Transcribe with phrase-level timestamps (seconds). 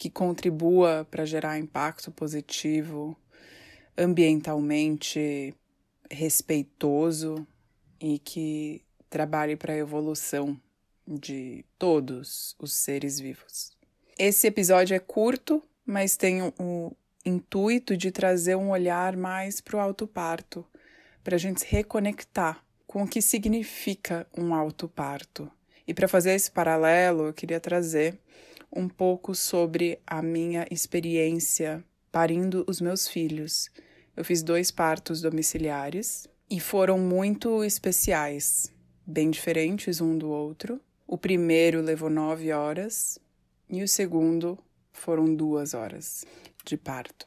[0.00, 3.14] que contribua para gerar impacto positivo,
[3.98, 5.54] ambientalmente
[6.10, 7.46] respeitoso
[8.00, 10.58] e que trabalhe para a evolução
[11.06, 13.76] de todos os seres vivos.
[14.18, 19.80] Esse episódio é curto, mas tem o intuito de trazer um olhar mais para o
[19.80, 20.64] autoparto,
[21.22, 25.52] para a gente se reconectar com o que significa um autoparto.
[25.86, 28.18] E para fazer esse paralelo, eu queria trazer
[28.72, 33.70] um pouco sobre a minha experiência parindo os meus filhos.
[34.16, 38.72] Eu fiz dois partos domiciliares e foram muito especiais,
[39.06, 40.80] bem diferentes um do outro.
[41.06, 43.18] O primeiro levou nove horas
[43.68, 44.58] e o segundo
[44.92, 46.24] foram duas horas
[46.64, 47.26] de parto.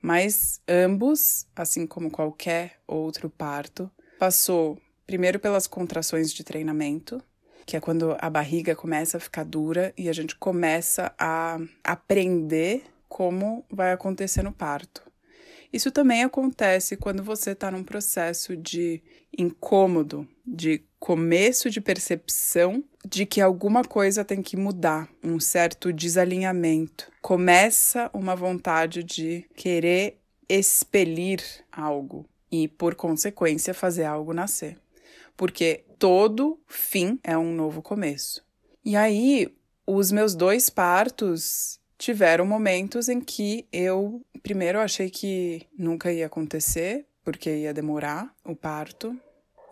[0.00, 7.22] Mas ambos, assim como qualquer outro parto, passou primeiro pelas contrações de treinamento,
[7.68, 12.82] que é quando a barriga começa a ficar dura e a gente começa a aprender
[13.06, 15.02] como vai acontecer no parto.
[15.70, 19.02] Isso também acontece quando você está num processo de
[19.36, 27.12] incômodo, de começo de percepção de que alguma coisa tem que mudar, um certo desalinhamento.
[27.20, 30.18] Começa uma vontade de querer
[30.48, 34.78] expelir algo e, por consequência, fazer algo nascer
[35.38, 38.44] porque todo fim é um novo começo.
[38.84, 39.54] E aí,
[39.86, 47.06] os meus dois partos tiveram momentos em que eu, primeiro, achei que nunca ia acontecer,
[47.24, 49.18] porque ia demorar o parto,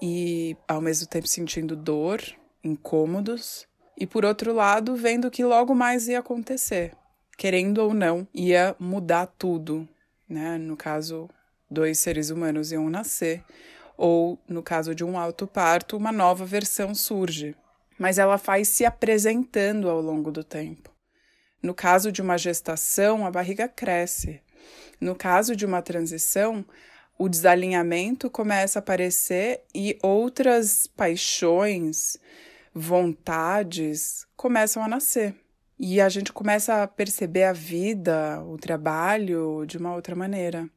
[0.03, 2.21] e ao mesmo tempo sentindo dor,
[2.63, 3.67] incômodos,
[3.97, 6.93] e por outro lado, vendo que logo mais ia acontecer,
[7.39, 9.89] querendo ou não, ia mudar tudo,
[10.29, 10.59] né?
[10.59, 11.31] No caso,
[11.71, 13.43] dois seres humanos iam nascer,
[13.97, 17.55] ou, no caso de um alto parto, uma nova versão surge,
[17.99, 20.91] mas ela faz se apresentando ao longo do tempo.
[21.63, 24.41] No caso de uma gestação, a barriga cresce.
[25.01, 26.65] No caso de uma transição,
[27.19, 32.19] o desalinhamento começa a aparecer e outras paixões,
[32.75, 35.35] vontades começam a nascer.
[35.79, 40.69] E a gente começa a perceber a vida, o trabalho de uma outra maneira.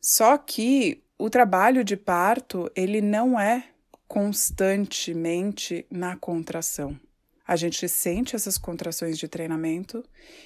[0.00, 3.68] Só que o trabalho de parto, ele não é
[4.06, 6.98] constantemente na contração.
[7.46, 10.04] A gente sente essas contrações de treinamento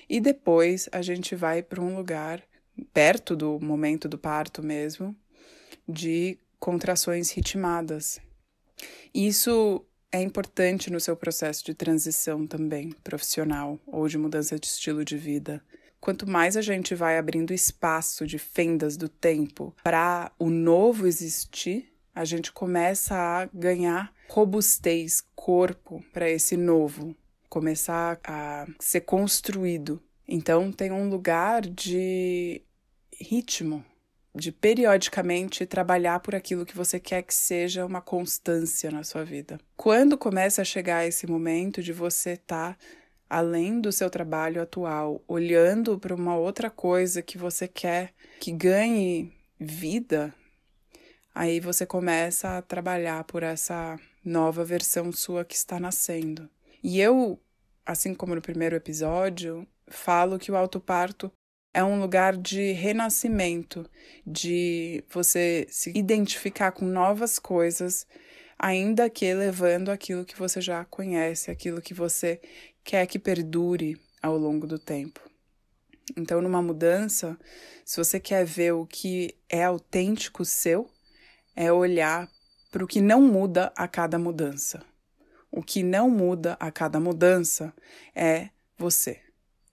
[0.09, 2.43] e depois a gente vai para um lugar
[2.93, 5.17] perto do momento do parto mesmo,
[5.89, 8.21] de contrações ritmadas.
[9.15, 15.05] Isso é importante no seu processo de transição também, profissional ou de mudança de estilo
[15.05, 15.63] de vida.
[16.01, 21.93] Quanto mais a gente vai abrindo espaço de fendas do tempo para o novo existir,
[22.15, 27.15] a gente começa a ganhar robustez, corpo para esse novo,
[27.49, 30.03] começar a ser construído.
[30.27, 32.63] Então tem um lugar de
[33.21, 33.85] ritmo,
[34.35, 39.59] de periodicamente trabalhar por aquilo que você quer que seja uma constância na sua vida.
[39.77, 42.79] Quando começa a chegar esse momento de você estar tá
[43.31, 49.33] além do seu trabalho atual, olhando para uma outra coisa que você quer que ganhe
[49.59, 50.35] vida,
[51.33, 56.51] aí você começa a trabalhar por essa nova versão sua que está nascendo.
[56.83, 57.41] E eu,
[57.87, 61.31] assim como no primeiro episódio, falo que o autoparto
[61.73, 63.89] é um lugar de renascimento,
[64.27, 68.07] de você se identificar com novas coisas,
[68.61, 72.41] ainda que levando aquilo que você já conhece, aquilo que você
[72.85, 75.21] quer que perdure ao longo do tempo.
[76.17, 77.39] Então, numa mudança,
[77.85, 80.91] se você quer ver o que é autêntico seu,
[81.57, 82.29] é olhar
[82.71, 84.85] para o que não muda a cada mudança.
[85.51, 87.75] O que não muda a cada mudança
[88.15, 89.21] é você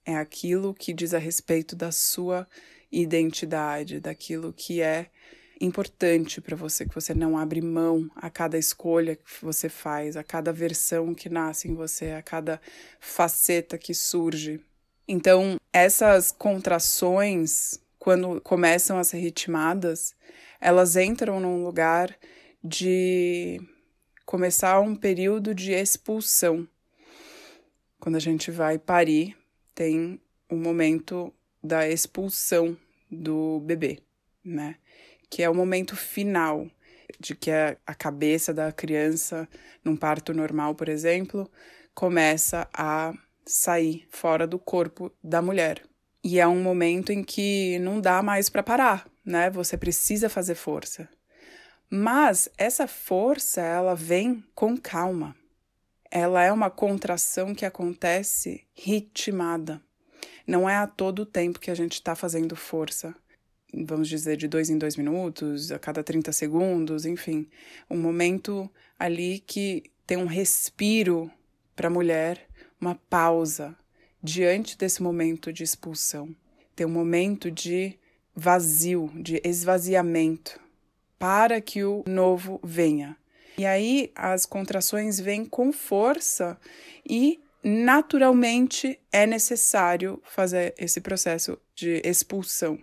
[0.08, 2.48] é aquilo que diz a respeito da sua
[2.90, 5.10] identidade, daquilo que é
[5.60, 10.22] importante para você, que você não abre mão a cada escolha que você faz, a
[10.22, 12.60] cada versão que nasce em você, a cada
[13.00, 14.60] faceta que surge.
[15.06, 20.14] Então, essas contrações, quando começam a ser ritmadas,
[20.60, 22.16] elas entram num lugar
[22.62, 23.60] de
[24.26, 26.68] começar um período de expulsão.
[27.98, 29.36] Quando a gente vai parir,
[29.74, 31.32] tem o momento
[31.62, 32.76] da expulsão
[33.10, 34.00] do bebê,
[34.44, 34.76] né?
[35.30, 36.66] Que é o momento final
[37.18, 39.48] de que a, a cabeça da criança,
[39.84, 41.50] num parto normal, por exemplo,
[41.94, 43.12] começa a
[43.44, 45.82] sair fora do corpo da mulher.
[46.22, 49.50] E é um momento em que não dá mais para parar, né?
[49.50, 51.08] Você precisa fazer força.
[51.90, 55.34] Mas essa força, ela vem com calma
[56.10, 59.80] ela é uma contração que acontece ritmada.
[60.46, 63.14] Não é a todo tempo que a gente está fazendo força.
[63.72, 67.46] Vamos dizer, de dois em dois minutos, a cada 30 segundos, enfim.
[67.90, 71.30] Um momento ali que tem um respiro
[71.76, 72.48] para a mulher,
[72.80, 73.76] uma pausa
[74.22, 76.34] diante desse momento de expulsão.
[76.74, 77.98] Tem um momento de
[78.34, 80.58] vazio, de esvaziamento,
[81.18, 83.16] para que o novo venha.
[83.58, 86.58] E aí as contrações vêm com força
[87.08, 92.78] e naturalmente é necessário fazer esse processo de expulsão.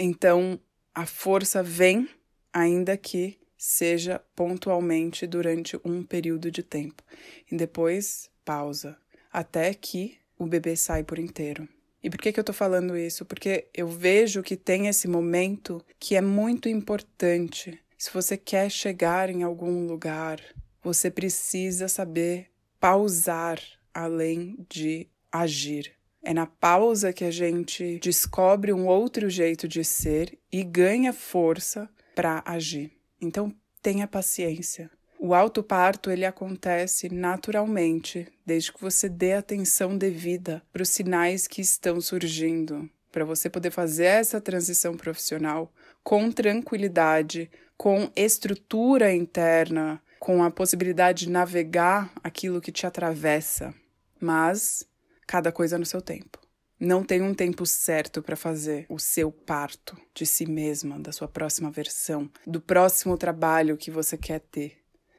[0.00, 0.58] Então
[0.94, 2.08] a força vem,
[2.52, 7.04] ainda que seja pontualmente durante um período de tempo.
[7.50, 8.96] E depois pausa,
[9.32, 11.68] até que o bebê sai por inteiro.
[12.02, 13.26] E por que, que eu tô falando isso?
[13.26, 19.28] Porque eu vejo que tem esse momento que é muito importante se você quer chegar
[19.28, 20.40] em algum lugar,
[20.82, 22.46] você precisa saber
[22.80, 23.60] pausar
[23.92, 25.92] além de agir.
[26.22, 31.88] É na pausa que a gente descobre um outro jeito de ser e ganha força
[32.14, 32.92] para agir.
[33.20, 34.90] Então, tenha paciência.
[35.18, 41.60] O autoparto ele acontece naturalmente, desde que você dê atenção devida para os sinais que
[41.60, 45.70] estão surgindo, para você poder fazer essa transição profissional
[46.02, 53.74] com tranquilidade, com estrutura interna, com a possibilidade de navegar aquilo que te atravessa.
[54.18, 54.86] Mas
[55.30, 56.40] cada coisa no seu tempo.
[56.76, 61.28] Não tem um tempo certo para fazer o seu parto de si mesma, da sua
[61.28, 64.78] próxima versão, do próximo trabalho que você quer ter.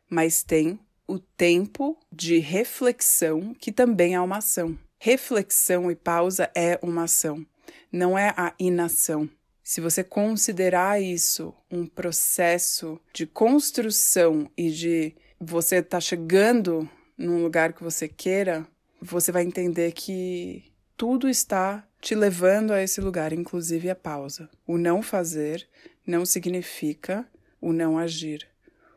[0.09, 0.77] Mas tem
[1.07, 4.77] o tempo de reflexão, que também é uma ação.
[4.99, 7.45] Reflexão e pausa é uma ação,
[7.89, 9.29] não é a inação.
[9.63, 17.41] Se você considerar isso um processo de construção e de você estar tá chegando num
[17.41, 18.67] lugar que você queira,
[19.01, 24.49] você vai entender que tudo está te levando a esse lugar, inclusive a pausa.
[24.67, 25.67] O não fazer
[26.05, 27.27] não significa
[27.59, 28.47] o não agir.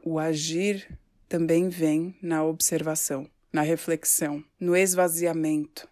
[0.04, 5.88] O agir também vem na observação, na reflexão, no esvaziamento,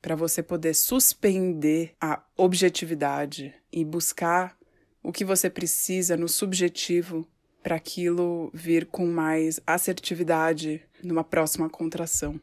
[0.00, 4.56] para você poder suspender a objetividade e buscar
[5.02, 7.26] o que você precisa no subjetivo
[7.62, 12.40] para aquilo vir com mais assertividade numa próxima contração.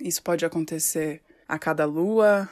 [0.00, 2.48] Isso pode acontecer a cada lua,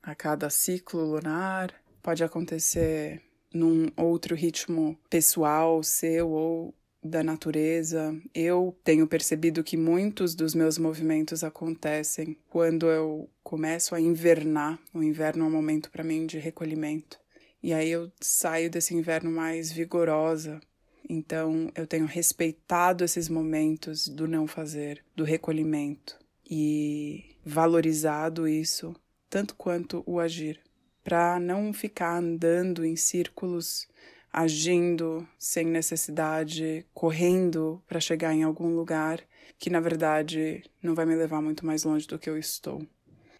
[0.00, 3.20] a cada ciclo lunar, pode acontecer
[3.52, 8.16] num outro ritmo pessoal seu ou da natureza.
[8.32, 14.78] Eu tenho percebido que muitos dos meus movimentos acontecem quando eu começo a invernar.
[14.94, 17.18] O inverno é um momento para mim de recolhimento.
[17.60, 20.60] E aí eu saio desse inverno mais vigorosa.
[21.08, 26.21] Então eu tenho respeitado esses momentos do não fazer, do recolhimento
[26.54, 28.94] e valorizado isso
[29.30, 30.60] tanto quanto o agir,
[31.02, 33.88] para não ficar andando em círculos
[34.30, 39.18] agindo sem necessidade, correndo para chegar em algum lugar
[39.58, 42.86] que na verdade não vai me levar muito mais longe do que eu estou.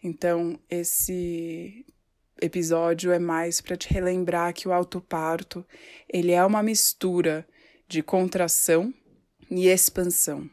[0.03, 1.85] Então, esse
[2.41, 5.63] episódio é mais para te relembrar que o autoparto,
[6.09, 7.47] ele é uma mistura
[7.87, 8.91] de contração
[9.51, 10.49] e expansão,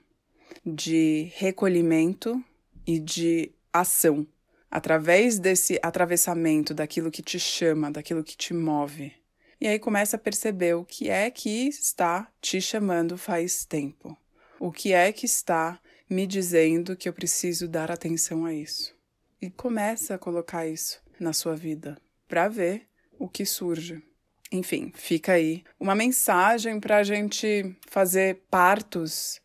[0.62, 2.45] de recolhimento
[2.87, 4.27] e de ação.
[4.71, 9.13] Através desse atravessamento daquilo que te chama, daquilo que te move.
[9.61, 14.17] E aí começa a perceber o que é que está te chamando faz tempo.
[14.59, 18.95] O que é que está me dizendo que eu preciso dar atenção a isso.
[19.41, 21.97] E começa a colocar isso na sua vida
[22.29, 22.87] para ver
[23.19, 24.03] o que surge.
[24.51, 29.41] Enfim, fica aí uma mensagem para a gente fazer partos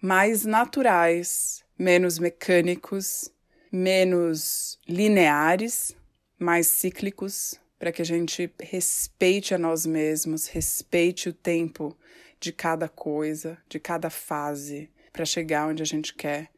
[0.00, 3.32] mais naturais, menos mecânicos,
[3.72, 5.96] menos lineares,
[6.38, 11.96] mais cíclicos, para que a gente respeite a nós mesmos, respeite o tempo
[12.38, 16.50] de cada coisa, de cada fase, para chegar onde a gente quer,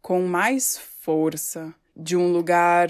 [0.00, 2.88] com mais força, de um lugar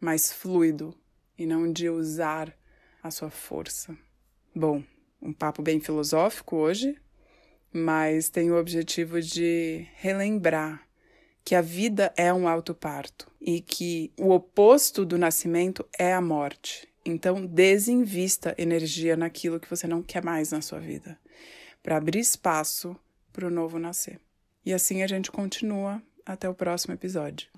[0.00, 0.96] mais fluido
[1.36, 2.56] e não de usar
[3.02, 3.98] a sua força.
[4.54, 4.80] Bom,
[5.20, 6.96] um papo bem filosófico hoje,
[7.72, 10.86] mas tem o objetivo de relembrar
[11.46, 16.88] que a vida é um autoparto e que o oposto do nascimento é a morte.
[17.04, 21.16] Então, desinvista energia naquilo que você não quer mais na sua vida,
[21.84, 22.96] para abrir espaço
[23.32, 24.18] para o novo nascer.
[24.64, 27.48] E assim a gente continua até o próximo episódio.